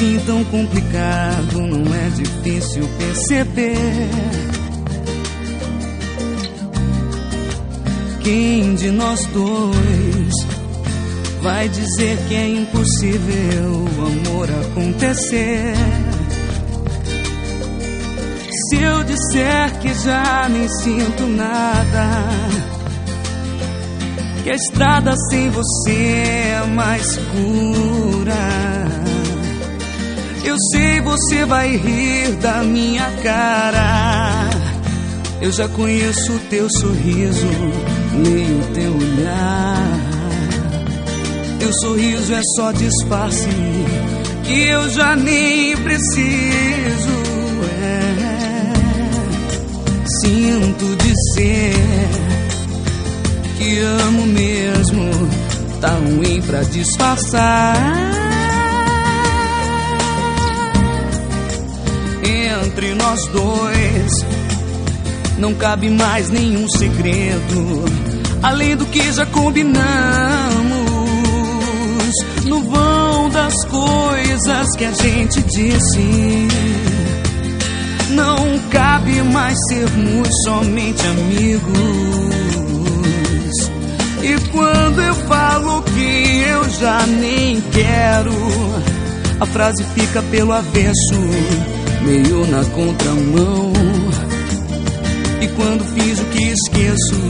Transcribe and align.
assim 0.00 0.18
tão 0.24 0.42
complicado, 0.44 1.60
não 1.60 1.94
é 1.94 2.08
difícil 2.08 2.88
perceber. 2.96 3.76
Quem 8.22 8.74
de 8.76 8.90
nós 8.90 9.26
dois 9.26 10.34
vai 11.42 11.68
dizer 11.68 12.16
que 12.28 12.34
é 12.34 12.48
impossível 12.48 13.72
o 13.72 14.06
amor 14.06 14.48
acontecer? 14.50 15.74
Se 18.68 18.76
eu 18.76 19.04
disser 19.04 19.78
que 19.80 19.92
já 20.02 20.48
nem 20.48 20.66
sinto 20.68 21.26
nada, 21.26 22.10
que 24.44 24.50
a 24.50 24.54
estrada 24.54 25.14
sem 25.28 25.50
você 25.50 25.92
é 25.92 26.66
mais 26.74 27.02
escura. 27.02 29.19
Eu 30.44 30.56
sei 30.72 31.00
você 31.00 31.44
vai 31.44 31.76
rir 31.76 32.36
da 32.36 32.62
minha 32.62 33.10
cara. 33.22 34.48
Eu 35.40 35.52
já 35.52 35.68
conheço 35.68 36.38
teu 36.50 36.68
sorriso, 36.70 37.46
leio 38.24 38.60
o 38.60 38.66
teu 38.74 38.92
olhar. 38.94 40.00
Teu 41.58 41.72
sorriso 41.80 42.34
é 42.34 42.40
só 42.56 42.72
disfarce 42.72 43.48
que 44.44 44.62
eu 44.68 44.90
já 44.90 45.14
nem 45.14 45.76
preciso. 45.76 47.30
É. 47.82 48.10
Sinto 50.22 50.96
dizer 50.96 51.74
que 53.56 53.78
amo 53.78 54.26
mesmo, 54.26 55.10
tá 55.80 55.90
ruim 55.90 56.42
pra 56.42 56.62
disfarçar. 56.62 58.29
Entre 62.70 62.94
nós 62.94 63.20
dois 63.32 64.12
não 65.38 65.52
cabe 65.54 65.90
mais 65.90 66.30
nenhum 66.30 66.68
segredo, 66.68 67.84
além 68.40 68.76
do 68.76 68.86
que 68.86 69.12
já 69.12 69.26
combinamos. 69.26 69.80
No 72.44 72.62
vão 72.62 73.28
das 73.30 73.52
coisas 73.66 74.68
que 74.78 74.84
a 74.84 74.92
gente 74.92 75.42
disse, 75.42 76.48
não 78.10 78.56
cabe 78.70 79.20
mais 79.20 79.58
sermos 79.68 80.28
somente 80.44 81.04
amigos. 81.08 81.74
E 84.22 84.48
quando 84.52 85.02
eu 85.02 85.14
falo 85.26 85.82
que 85.82 86.44
eu 86.46 86.70
já 86.70 87.04
nem 87.04 87.60
quero, 87.72 88.32
a 89.40 89.46
frase 89.46 89.84
fica 89.92 90.22
pelo 90.22 90.52
avesso 90.52 91.79
meio 92.02 92.46
na 92.46 92.64
contramão. 92.64 93.72
E 95.40 95.48
quando 95.48 95.84
fiz 95.94 96.18
o 96.18 96.24
que 96.26 96.42
esqueço, 96.44 97.20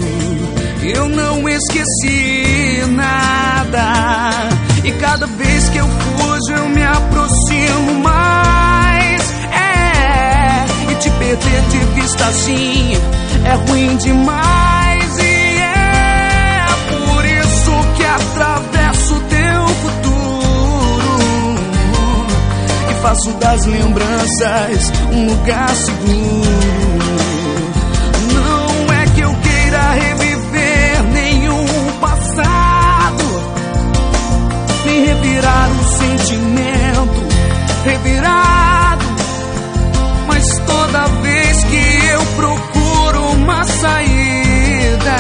eu 0.83 1.09
não 1.09 1.49
esqueci 1.49 2.85
nada. 2.89 4.49
E 4.85 4.93
cada 4.93 5.27
vez 5.27 5.69
que 5.69 5.79
eu 5.79 5.87
fujo, 5.87 6.53
eu 6.53 6.69
me 6.69 6.83
aproximo 6.83 8.01
mais. 8.03 9.23
É, 9.53 10.93
e 10.93 10.95
te 10.97 11.11
perder 11.11 11.63
de 11.71 12.01
vista 12.01 12.25
assim 12.27 12.93
é 13.45 13.55
ruim 13.55 13.97
demais. 13.97 14.80
Faço 23.03 23.33
das 23.33 23.65
lembranças 23.65 24.93
um 25.13 25.27
lugar 25.27 25.71
seguro. 25.71 26.51
Não 28.35 28.95
é 28.95 29.07
que 29.15 29.21
eu 29.21 29.35
queira 29.37 29.91
reviver 29.93 31.03
nenhum 31.13 31.67
passado, 32.01 33.25
nem 34.85 35.05
revirar 35.07 35.71
o 35.71 35.85
sentimento 35.85 37.31
revirado. 37.85 39.05
Mas 40.27 40.47
toda 40.67 41.07
vez 41.23 41.65
que 41.65 42.07
eu 42.13 42.21
procuro 42.37 43.33
uma 43.33 43.65
saída, 43.65 45.17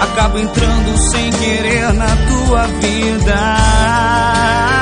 acabo 0.00 0.38
entrando 0.38 0.98
sem 1.10 1.30
querer 1.30 1.92
na 1.94 2.16
tua 2.28 2.66
vida. 2.80 4.73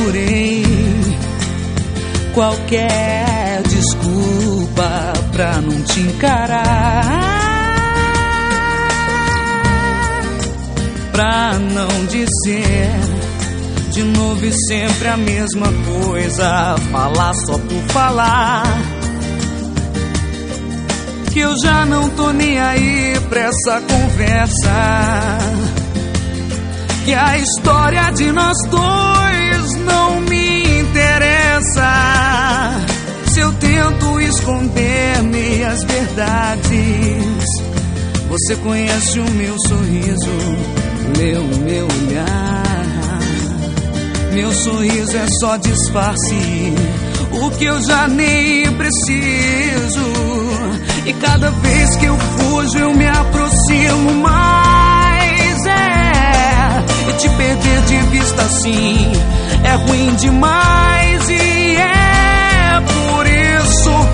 Procurei 0.00 0.64
qualquer 2.32 3.62
desculpa 3.68 5.12
pra 5.30 5.60
não 5.60 5.82
te 5.82 6.00
encarar. 6.00 7.04
Pra 11.12 11.52
não 11.58 12.06
dizer 12.06 12.90
de 13.92 14.02
novo 14.04 14.46
e 14.46 14.52
sempre 14.68 15.08
a 15.08 15.18
mesma 15.18 15.66
coisa, 15.84 16.76
falar 16.90 17.34
só 17.34 17.58
por 17.58 17.82
falar. 17.92 18.64
Que 21.30 21.40
eu 21.40 21.54
já 21.62 21.84
não 21.84 22.08
tô 22.10 22.32
nem 22.32 22.58
aí 22.58 23.20
pra 23.28 23.40
essa 23.40 23.82
conversa. 23.82 25.38
Que 27.04 27.12
a 27.12 27.36
história 27.36 28.10
de 28.12 28.32
nós 28.32 28.56
dois 28.70 29.09
meias 35.80 35.84
verdades, 35.84 37.44
você 38.28 38.56
conhece 38.56 39.20
o 39.20 39.30
meu 39.30 39.56
sorriso, 39.66 40.30
leu 41.18 41.42
o 41.42 41.58
meu 41.58 41.86
olhar. 41.86 43.20
Meu 44.32 44.52
sorriso 44.52 45.16
é 45.16 45.26
só 45.40 45.56
disfarce, 45.56 46.74
o 47.32 47.50
que 47.50 47.64
eu 47.64 47.80
já 47.82 48.06
nem 48.08 48.70
preciso. 48.72 50.00
E 51.06 51.12
cada 51.14 51.50
vez 51.50 51.96
que 51.96 52.06
eu 52.06 52.16
fujo, 52.16 52.78
eu 52.78 52.94
me 52.94 53.06
aproximo 53.06 54.14
mais. 54.22 55.66
É, 55.66 57.10
e 57.10 57.12
te 57.14 57.28
perder 57.30 57.82
de 57.82 57.96
vista 58.10 58.42
assim 58.42 59.12
é 59.64 59.74
ruim 59.74 60.14
demais. 60.14 61.28
E 61.28 61.76
é 61.76 61.99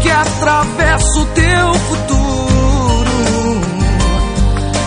que 0.07 0.11
atravesso 0.13 1.27
teu 1.35 1.75
futuro 1.75 3.11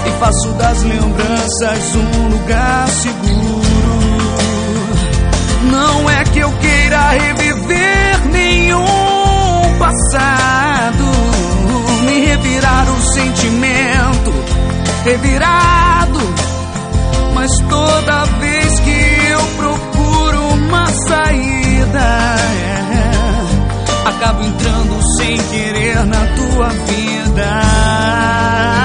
e 0.07 0.11
faço 0.17 0.49
das 0.57 0.81
lembranças 0.83 1.95
um 1.95 2.29
lugar 2.29 2.87
seguro. 2.87 3.99
Não 5.71 6.09
é 6.09 6.23
que 6.23 6.39
eu 6.39 6.49
queira 6.53 7.09
reviver 7.09 8.27
nenhum 8.31 9.77
passado, 9.77 11.05
nem 12.05 12.25
revirar 12.25 12.89
o 12.89 13.01
sentimento 13.13 14.33
revirado. 15.03 16.19
Mas 17.33 17.51
toda 17.69 18.25
vez 18.39 18.79
que 18.79 19.31
eu 19.31 19.41
procuro 19.57 20.41
uma 20.53 20.87
saída, 21.07 22.38
acabo 24.09 24.43
entrando 24.43 24.99
sem 25.17 25.37
querer 25.37 26.03
na 26.05 26.25
tua 26.35 26.69
vida. 26.69 28.78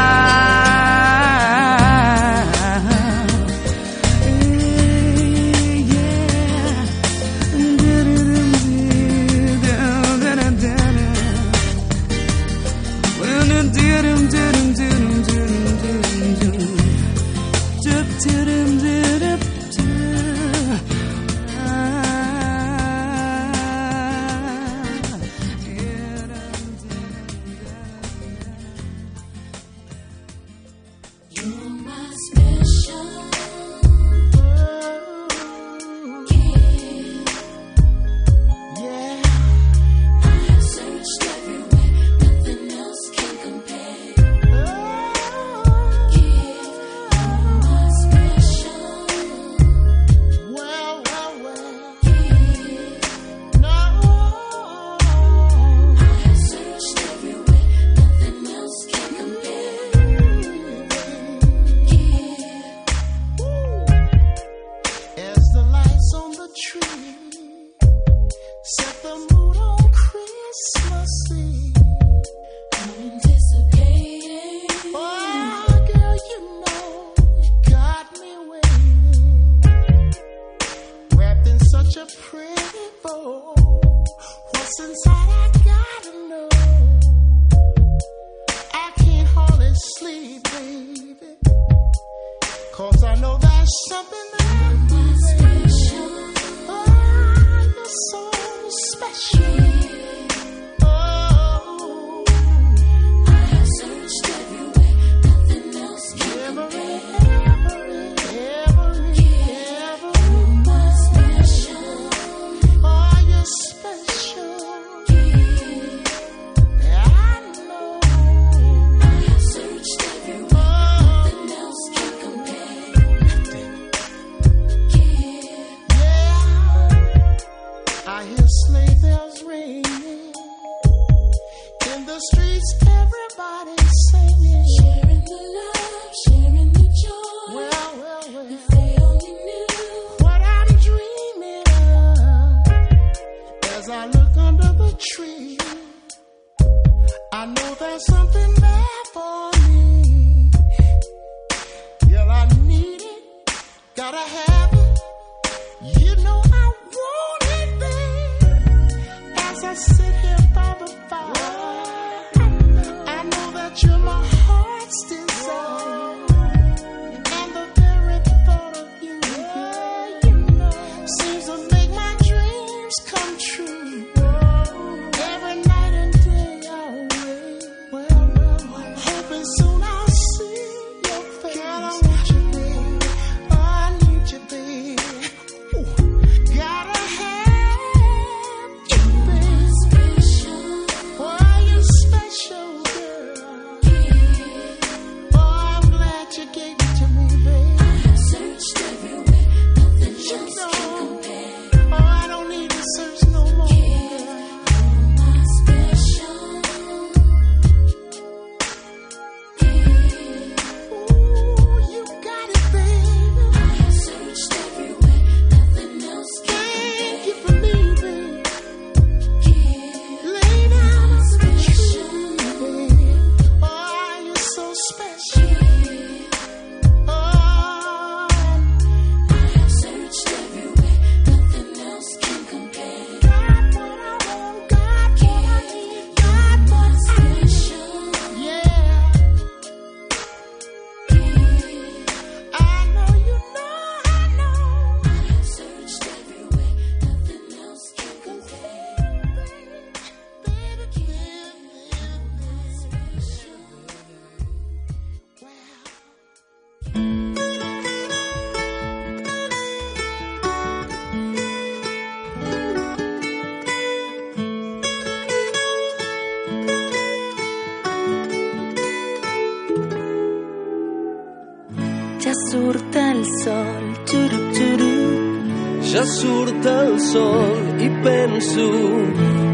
surt 272.34 272.96
el 272.96 273.24
sol, 273.42 273.84
xurup, 274.08 274.46
xurup. 274.56 275.82
Ja 275.92 276.04
surt 276.06 276.66
el 276.66 276.98
sol 277.12 277.80
i 277.86 277.88
penso, 278.02 278.68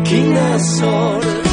quina 0.08 0.48
sort. 0.58 1.49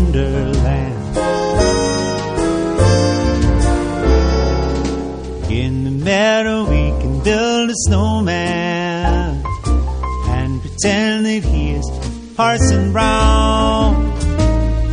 wonderland. 0.00 1.16
In 5.50 5.84
the 5.84 5.90
meadow, 5.90 6.64
we 6.64 6.90
can 7.00 7.22
build 7.22 7.70
a 7.70 7.74
snowman 7.86 9.42
and 10.28 10.60
pretend 10.60 11.26
that 11.26 11.44
he 11.44 11.72
is 11.72 11.90
Parson 12.36 12.92
Brown. 12.92 14.18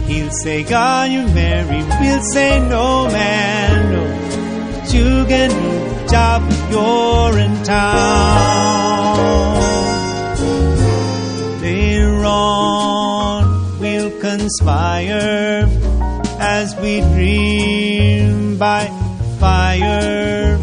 He'll 0.07 0.31
say, 0.31 0.63
God, 0.63 1.11
you're 1.11 1.27
married. 1.27 1.85
We'll 2.01 2.23
say, 2.33 2.59
no, 2.67 3.07
man, 3.07 3.91
no. 3.93 4.79
But 4.79 4.93
you 4.93 5.25
can 5.25 5.49
do 5.49 6.03
the 6.03 6.07
job 6.09 6.43
if 6.49 6.71
you're 6.71 7.37
in 7.39 7.63
town. 7.63 8.97
inspire 14.47 15.67
as 16.39 16.73
we 16.77 17.01
dream 17.01 18.57
by 18.57 18.87
fire 19.41 20.57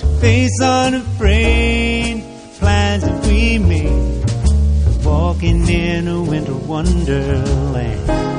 to 0.00 0.06
face 0.22 0.58
unafraid 0.62 2.24
plans 2.58 3.02
that 3.04 3.26
we 3.26 3.58
made, 3.58 5.04
walking 5.04 5.68
in 5.68 6.08
a 6.08 6.22
winter 6.22 6.54
wonderland. 6.54 8.37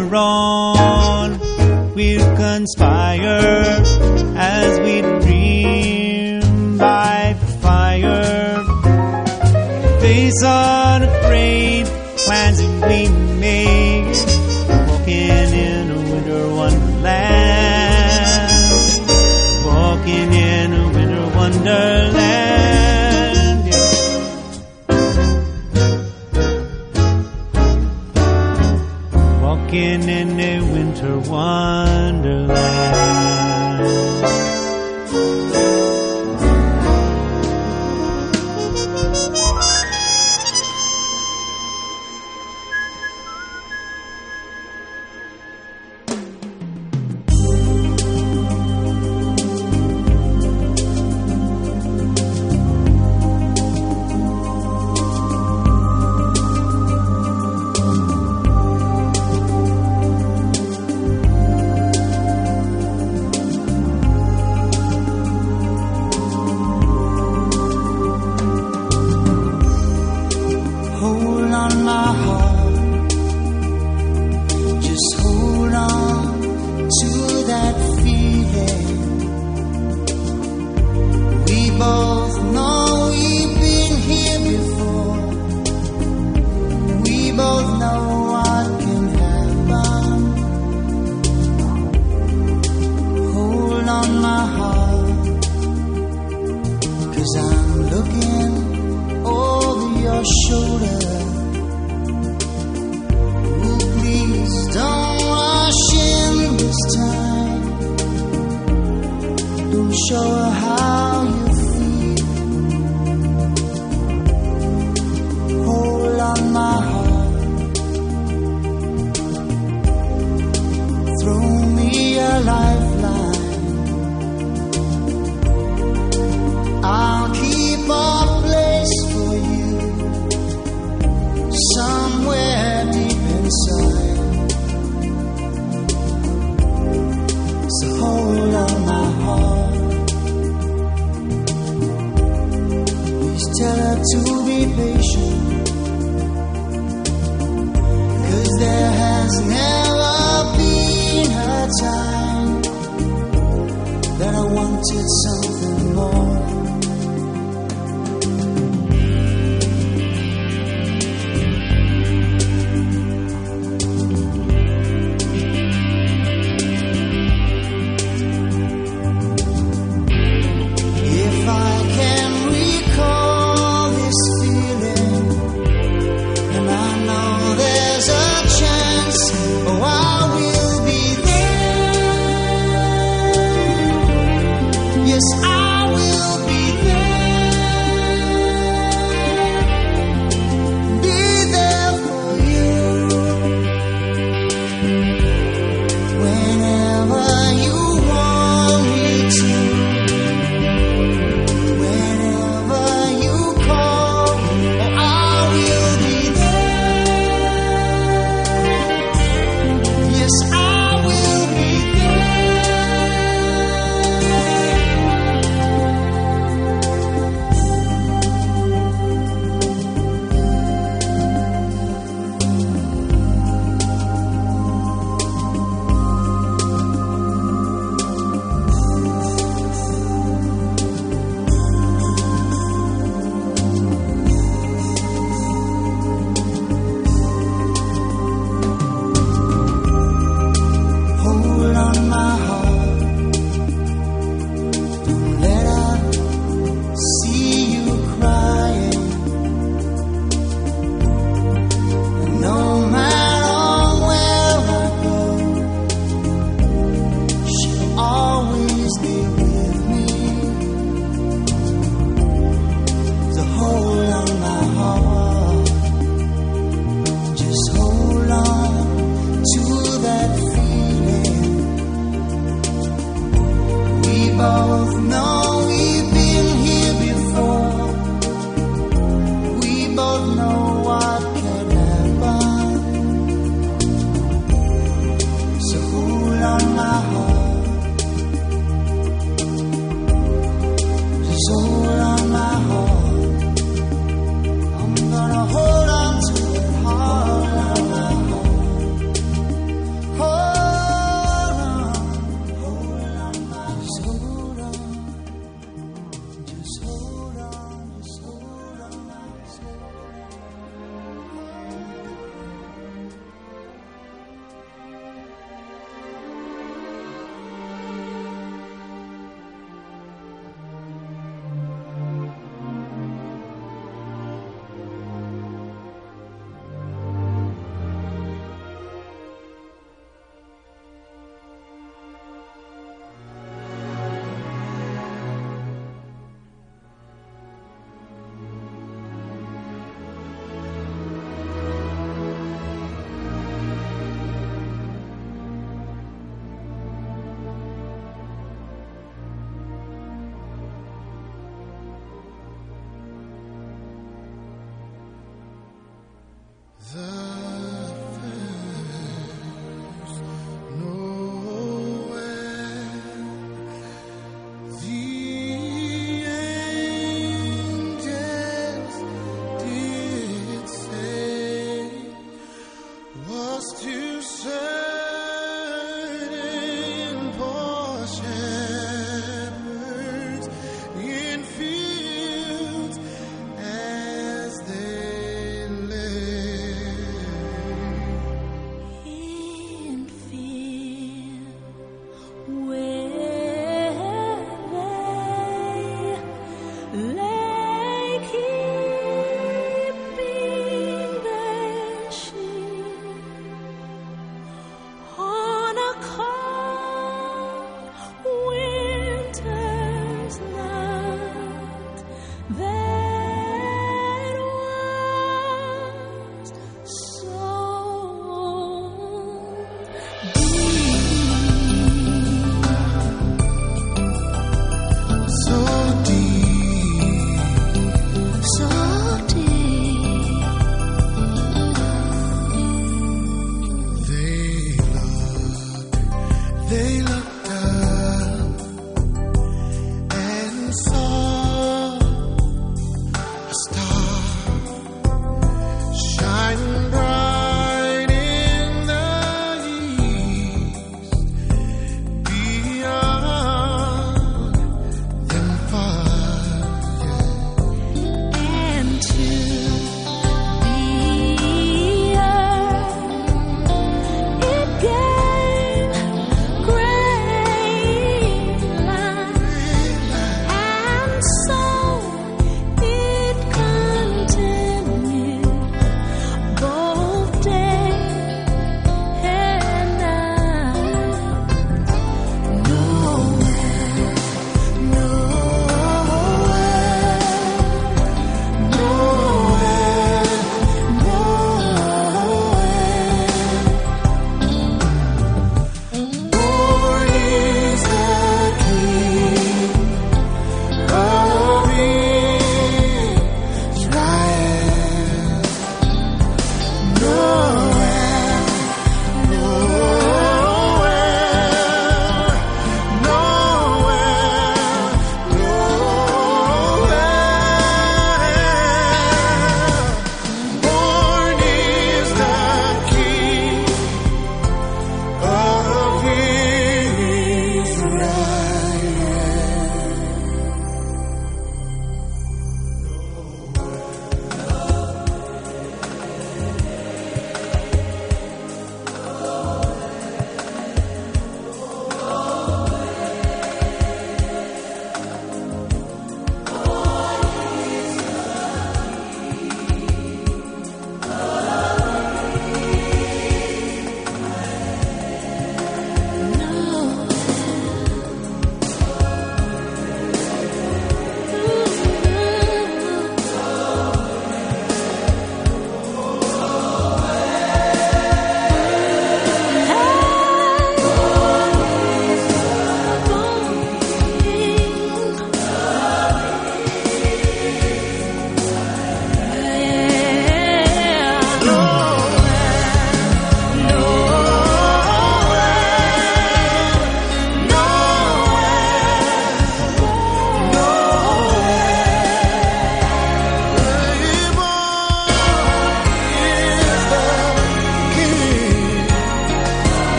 later 0.00 0.16
on 0.16 1.38
we'll 1.94 2.36
conspire 2.36 3.82
as 4.36 4.80
we 4.80 5.00
dream 5.02 6.78
by 6.78 7.36
the 7.38 7.46
fire. 7.60 8.64
These 10.00 10.42
are 10.42 11.00
the 11.00 11.06
great 11.26 11.84
plans 12.24 12.58
that 12.58 12.88
we 12.88 13.29
one. 31.50 31.79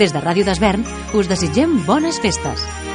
Des 0.00 0.14
de 0.16 0.20
Ràdio 0.24 0.46
d'Esvern 0.48 0.86
us 1.18 1.28
desitgem 1.28 1.76
bones 1.84 2.22
festes. 2.24 2.89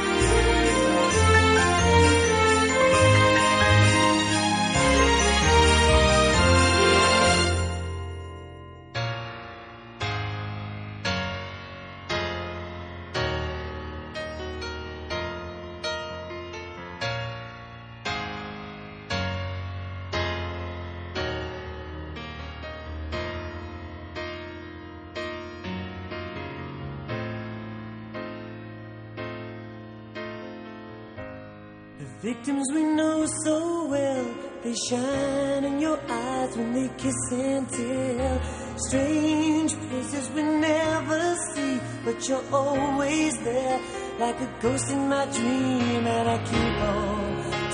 Victims 32.26 32.66
we 32.74 32.82
know 32.82 33.24
so 33.44 33.86
well, 33.86 34.26
they 34.64 34.74
shine 34.74 35.62
in 35.62 35.78
your 35.78 35.96
eyes 36.10 36.56
when 36.56 36.72
they 36.72 36.88
kiss 36.98 37.14
and 37.30 37.68
tell. 37.68 38.40
Strange 38.88 39.72
places 39.88 40.28
we 40.34 40.42
never 40.42 41.36
see, 41.54 41.80
but 42.04 42.28
you're 42.28 42.42
always 42.52 43.32
there, 43.44 43.80
like 44.18 44.40
a 44.40 44.48
ghost 44.60 44.90
in 44.90 45.08
my 45.08 45.24
dream. 45.26 46.04
And 46.16 46.28
I 46.28 46.38
keep 46.50 46.76
on 46.94 47.26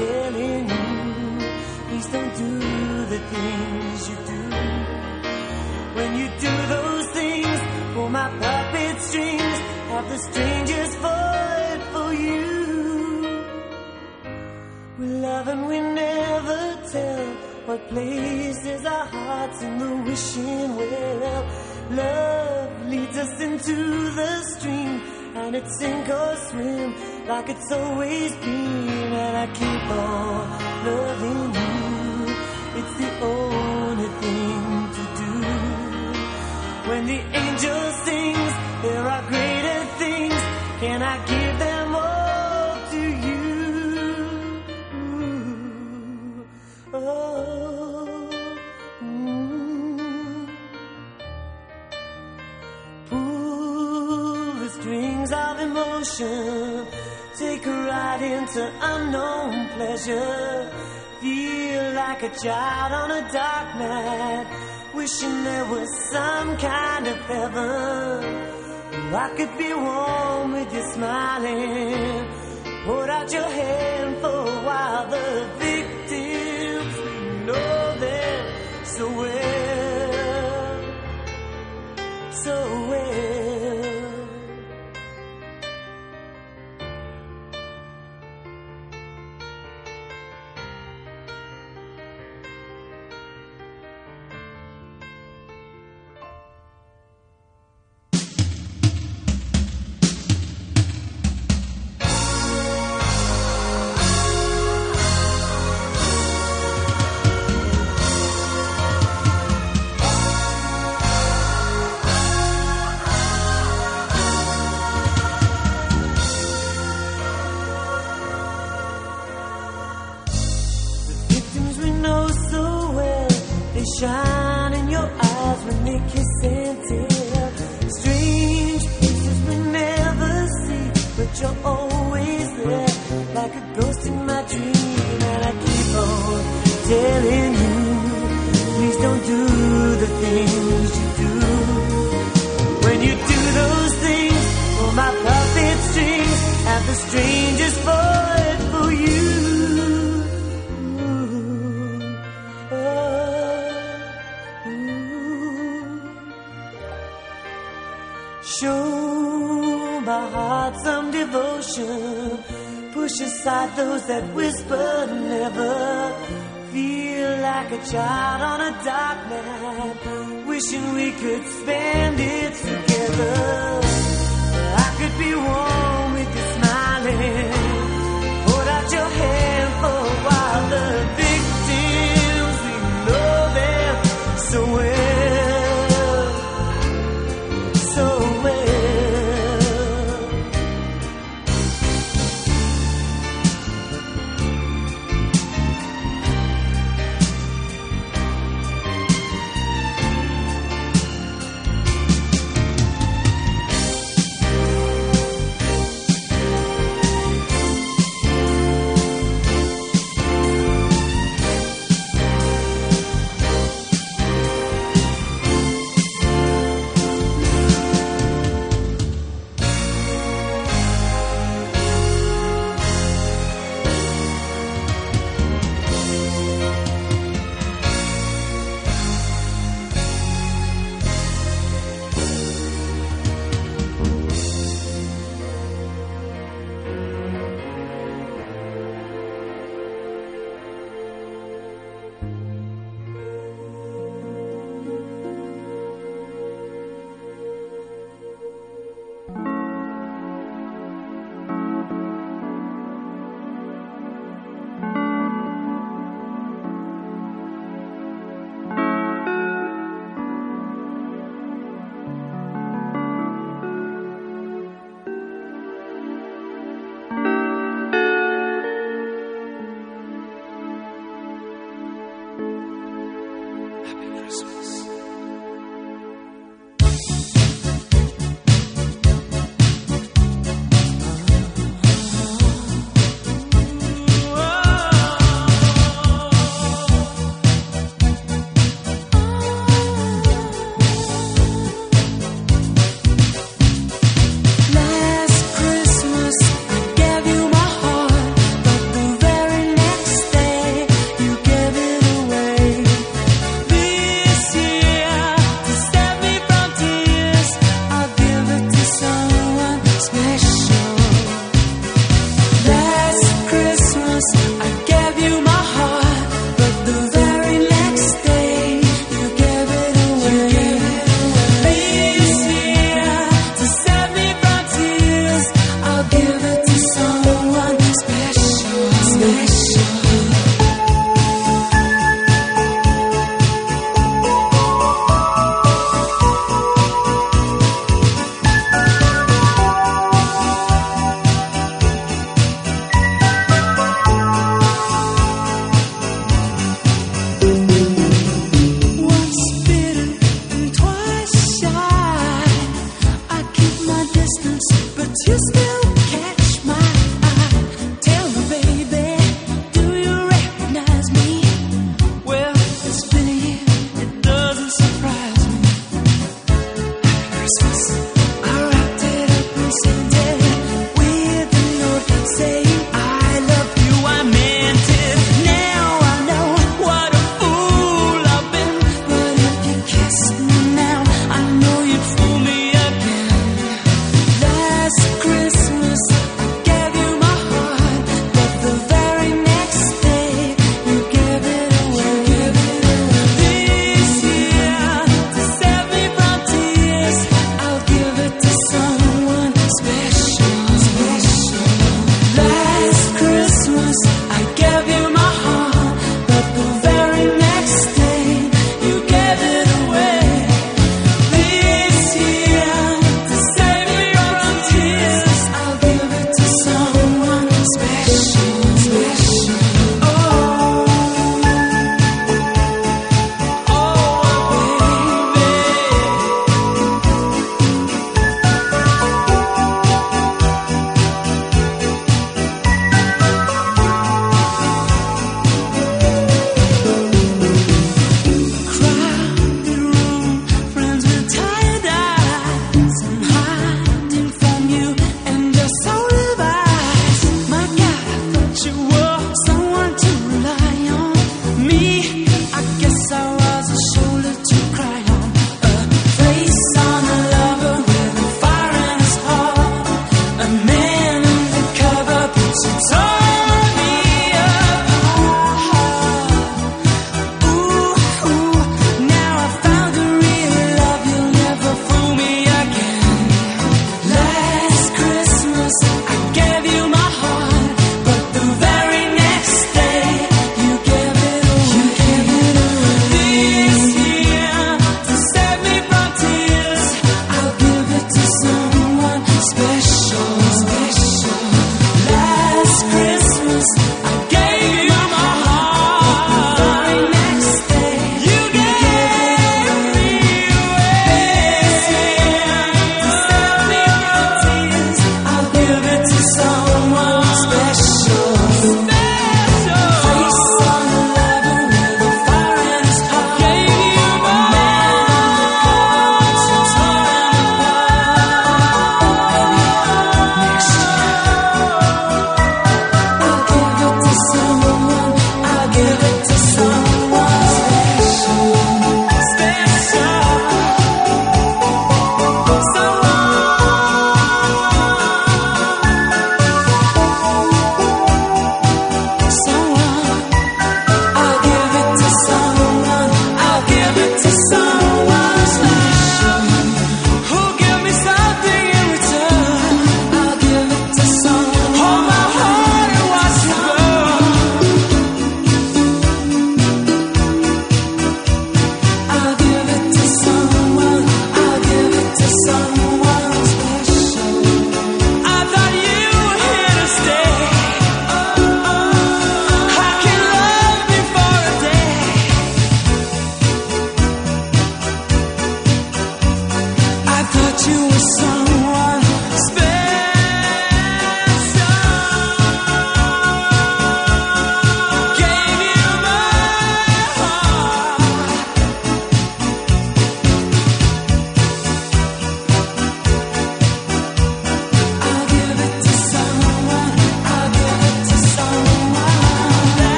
telling 0.00 0.64
you, 0.72 0.86
please 1.88 2.06
don't 2.06 2.34
do 2.34 2.58
the 3.12 3.20
things 3.34 4.08
you 4.08 4.16
do. 4.32 4.42
When 5.94 6.10
you 6.20 6.28
do 6.40 6.54
those 6.74 7.06
things, 7.12 7.58
pull 7.92 8.08
my 8.08 8.30
puppet 8.40 8.98
strings, 9.02 9.58
have 9.92 10.08
the 10.08 10.18
strangest 10.18 10.57
And 15.50 15.66
we 15.66 15.80
never 15.80 16.78
tell 16.92 17.26
what 17.64 17.88
places 17.88 18.84
our 18.84 19.06
hearts 19.06 19.62
in 19.62 19.78
the 19.78 19.96
wishing 20.08 20.76
well. 20.76 21.42
Love 21.90 22.86
leads 22.88 23.16
us 23.16 23.40
into 23.40 23.76
the 24.10 24.42
stream, 24.42 25.00
and 25.34 25.56
it's 25.56 25.78
sink 25.78 26.06
or 26.06 26.36
swim 26.36 26.94
like 27.26 27.48
it's 27.48 27.72
always 27.72 28.36
been. 28.36 29.12
And 29.24 29.36
I 29.44 29.46
keep 29.60 29.84
on 30.04 30.42
loving 30.84 31.44
you. 31.58 31.78
It's 32.80 32.94
the 33.02 33.10
only 33.24 34.08
thing 34.20 34.62
to 34.96 35.04
do. 35.20 35.32
When 36.90 37.06
the 37.06 37.20
angel 37.42 37.82
sings, 38.04 38.54
there 38.82 39.08
are 39.14 39.22
greater 39.30 39.47
emotion, 56.20 56.86
take 57.36 57.66
a 57.66 57.70
ride 57.70 58.22
into 58.22 58.72
unknown 58.80 59.68
pleasure. 59.70 60.70
Feel 61.20 61.92
like 61.94 62.22
a 62.22 62.30
child 62.30 62.92
on 62.92 63.10
a 63.10 63.32
dark 63.32 63.74
night, 63.76 64.46
wishing 64.94 65.44
there 65.44 65.64
was 65.66 65.88
some 66.12 66.56
kind 66.56 67.06
of 67.06 67.16
heaven. 67.16 68.58
I 69.14 69.30
could 69.36 69.58
be 69.58 69.72
warm 69.72 70.52
with 70.52 70.72
you 70.72 70.92
smiling. 70.92 72.28
Put 72.84 73.10
out 73.10 73.32
your 73.32 73.48
hand 73.48 74.20
for 74.20 74.28
a 74.28 74.62
while. 74.64 75.10
The 75.10 75.50
victims, 75.58 76.96
we 76.96 77.46
know 77.46 77.98
them 77.98 78.84
so 78.84 79.08
well, 79.10 79.37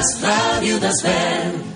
las 0.00 0.60
viudas 0.60 1.02
ven. 1.02 1.69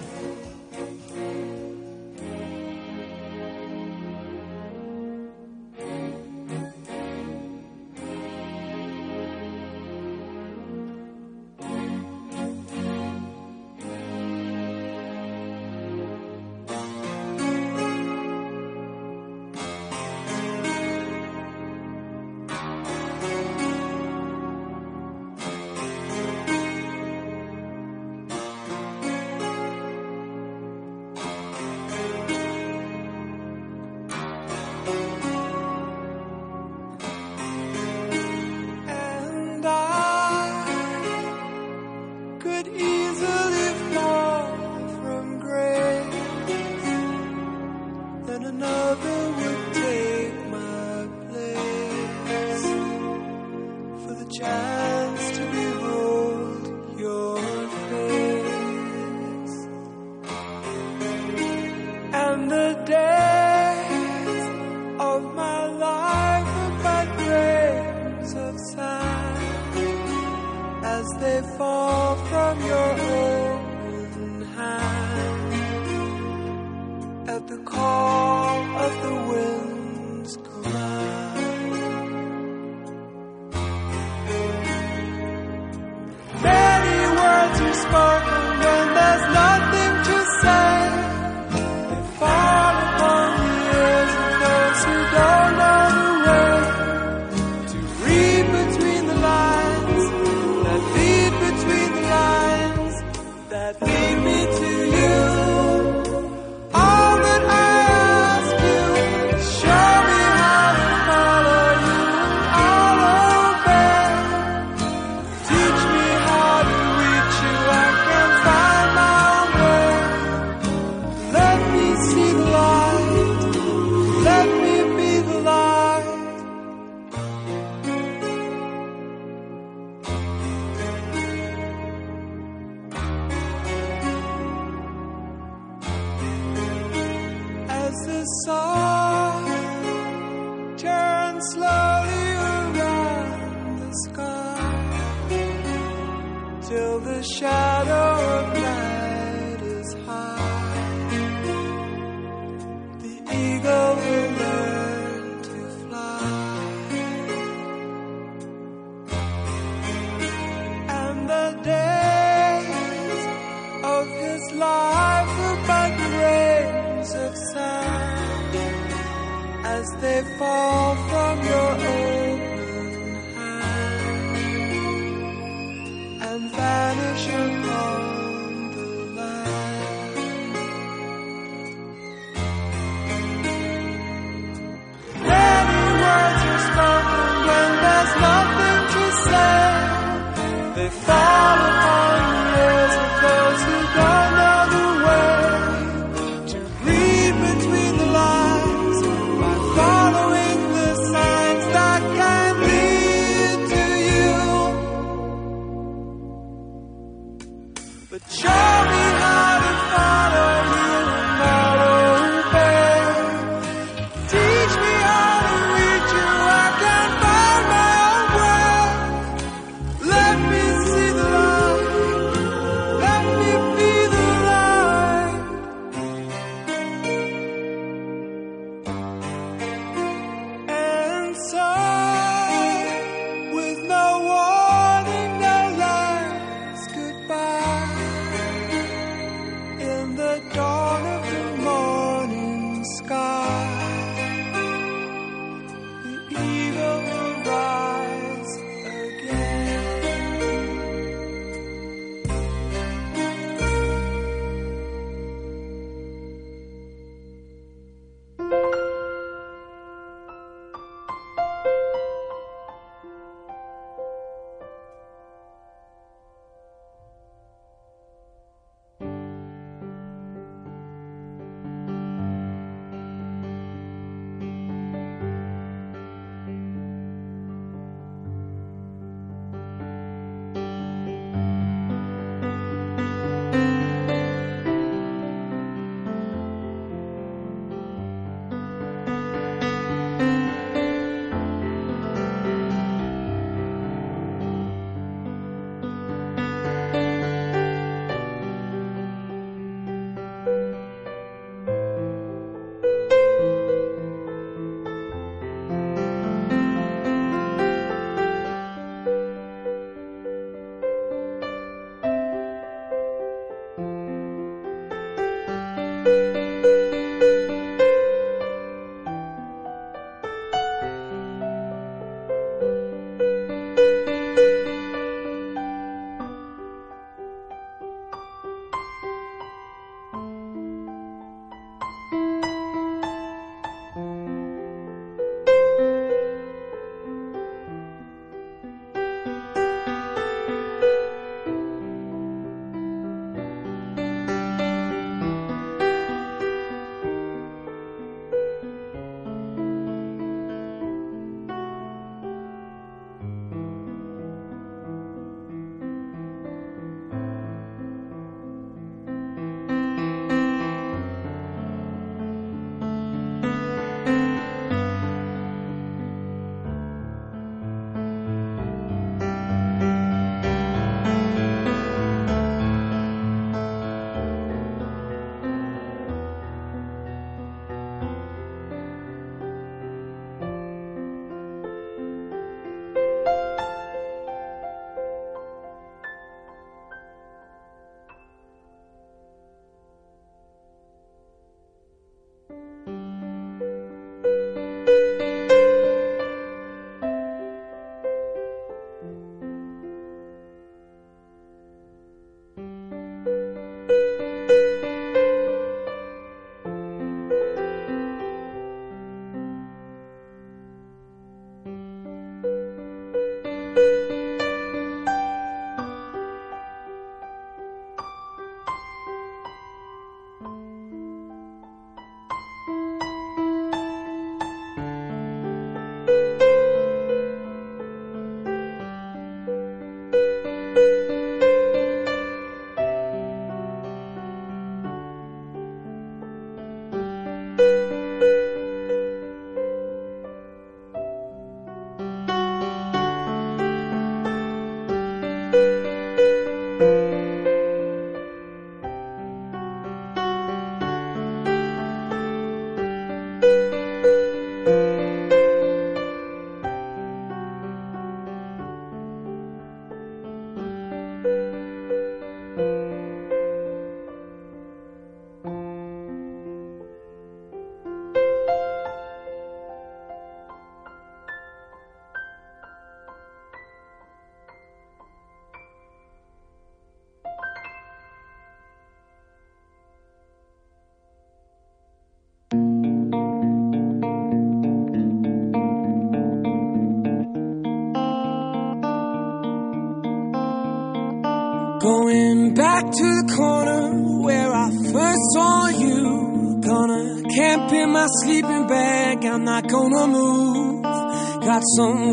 someone 501.76 502.12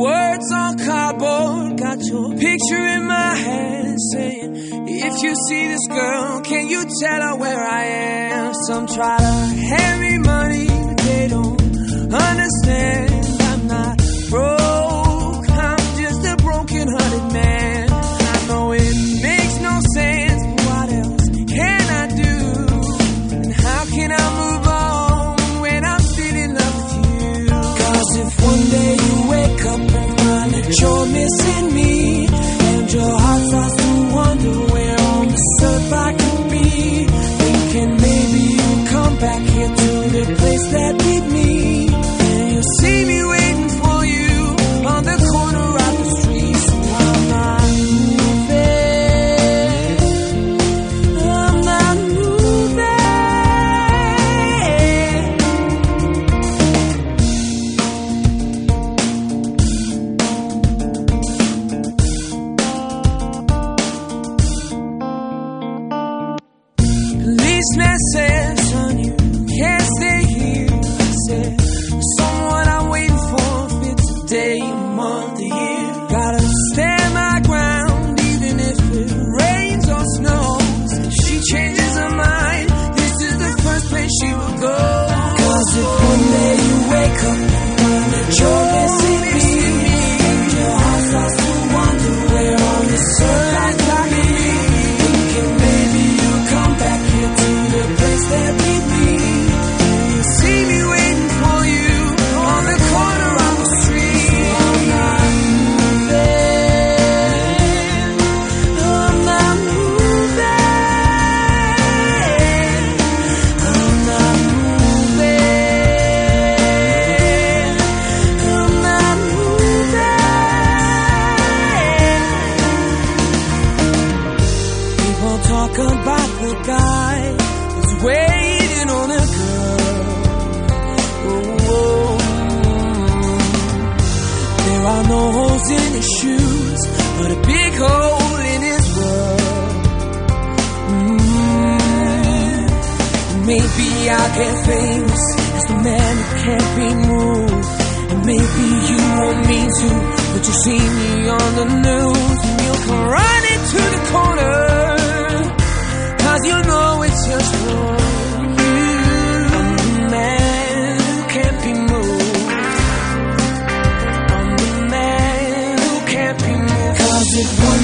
just 167.42 167.60
one 167.60 167.81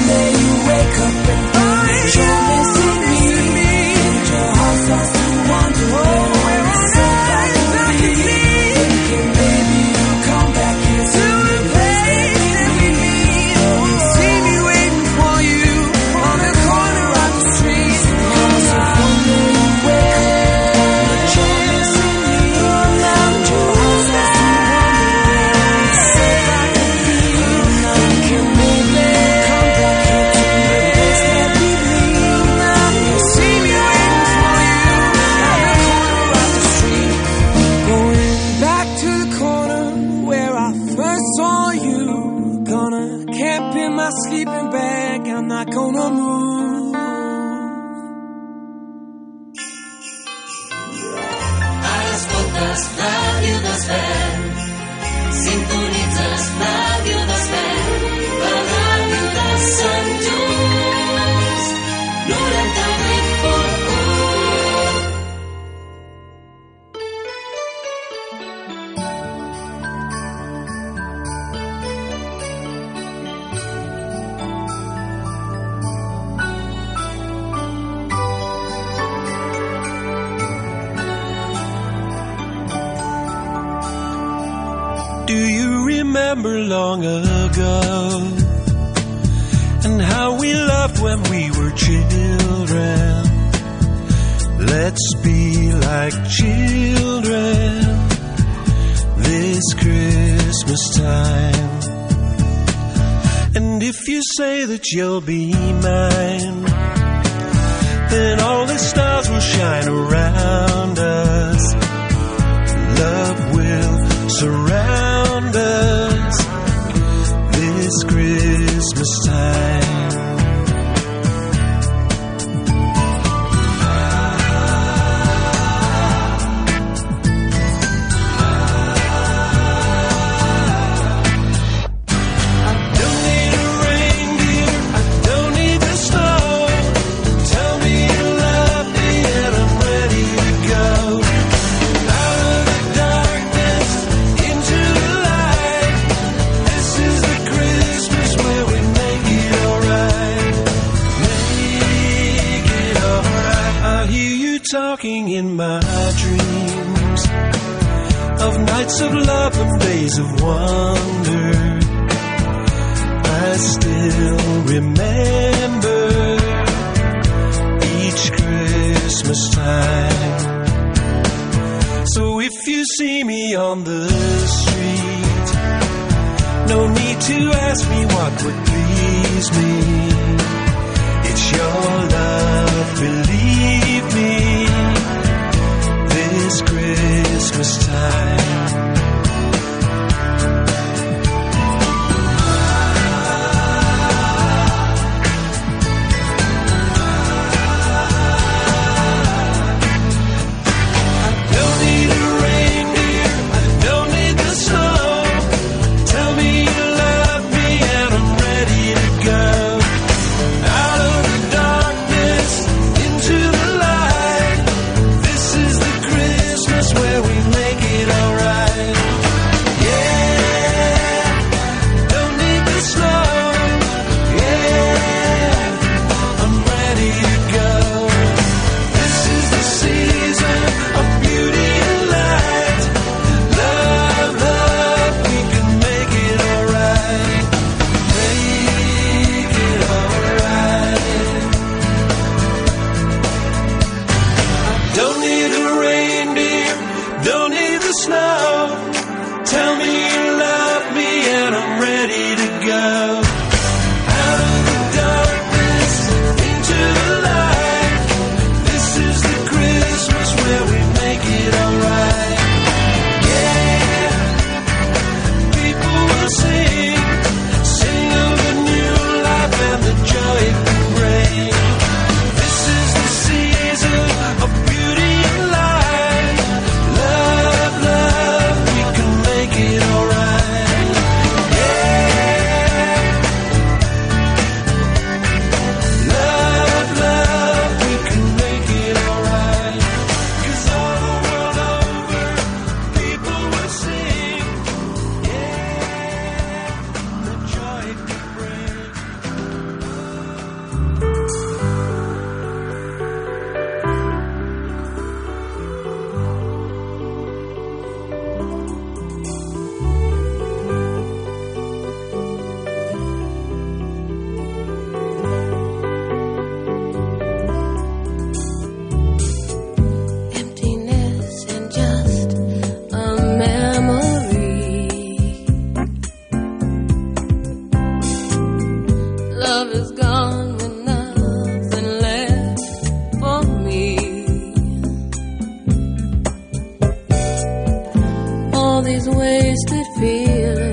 these 338.88 339.10
wasted 339.10 339.86
feelings 339.98 340.67